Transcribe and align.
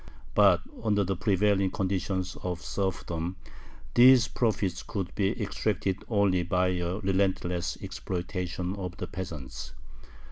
But 0.33 0.61
under 0.83 1.03
the 1.03 1.15
prevailing 1.15 1.69
conditions 1.69 2.35
of 2.41 2.59
serfdom 2.63 3.35
these 3.93 4.27
profits 4.27 4.81
could 4.81 5.13
be 5.13 5.39
extracted 5.39 6.03
only 6.09 6.41
by 6.41 6.69
a 6.69 6.95
relentless 6.97 7.77
exploitation 7.83 8.75
of 8.77 8.97
the 8.97 9.05
peasants. 9.05 9.73